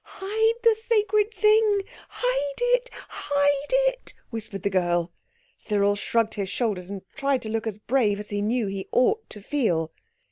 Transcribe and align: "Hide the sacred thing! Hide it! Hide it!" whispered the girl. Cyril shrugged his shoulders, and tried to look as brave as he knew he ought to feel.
"Hide 0.03 0.55
the 0.63 0.73
sacred 0.73 1.31
thing! 1.31 1.83
Hide 2.09 2.55
it! 2.75 2.89
Hide 2.91 3.75
it!" 3.93 4.15
whispered 4.31 4.63
the 4.63 4.71
girl. 4.71 5.11
Cyril 5.59 5.95
shrugged 5.95 6.33
his 6.33 6.49
shoulders, 6.49 6.89
and 6.89 7.03
tried 7.15 7.43
to 7.43 7.49
look 7.49 7.67
as 7.67 7.77
brave 7.77 8.19
as 8.19 8.31
he 8.31 8.41
knew 8.41 8.65
he 8.65 8.89
ought 8.91 9.29
to 9.29 9.39
feel. 9.39 9.91